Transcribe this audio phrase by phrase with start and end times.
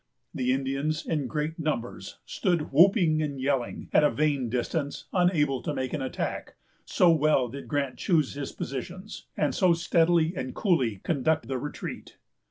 [0.33, 5.75] The Indians, in great numbers, stood whooping and yelling, at a vain distance, unable to
[5.75, 11.01] make an attack, so well did Grant choose his positions, and so steadily and coolly
[11.03, 12.17] conduct the retreat.